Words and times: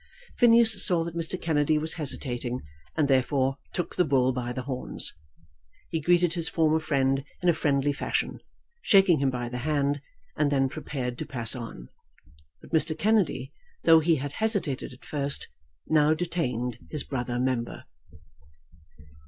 Phineas 0.39 0.83
saw 0.83 1.03
that 1.03 1.15
Mr. 1.15 1.39
Kennedy 1.39 1.77
was 1.77 1.93
hesitating, 1.93 2.61
and 2.97 3.07
therefore 3.07 3.57
took 3.71 3.95
the 3.95 4.03
bull 4.03 4.33
by 4.33 4.51
the 4.51 4.63
horns. 4.63 5.13
He 5.89 5.99
greeted 6.01 6.33
his 6.33 6.49
former 6.49 6.79
friend 6.79 7.23
in 7.43 7.49
a 7.49 7.53
friendly 7.53 7.93
fashion, 7.93 8.39
shaking 8.81 9.19
him 9.19 9.29
by 9.29 9.47
the 9.47 9.59
hand, 9.59 10.01
and 10.35 10.51
then 10.51 10.69
prepared 10.69 11.19
to 11.19 11.27
pass 11.27 11.55
on. 11.55 11.87
But 12.63 12.71
Mr. 12.71 12.97
Kennedy, 12.97 13.53
though 13.83 13.99
he 13.99 14.15
had 14.15 14.31
hesitated 14.31 14.91
at 14.91 15.05
first, 15.05 15.49
now 15.85 16.15
detained 16.15 16.79
his 16.89 17.03
brother 17.03 17.37
member. 17.37 17.83